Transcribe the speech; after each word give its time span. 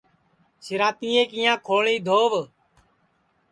سِنٚراتِئے 0.65 1.23
کِیاں 1.31 1.57
کھوݪیں 1.65 2.01
دھووَ 2.05 2.41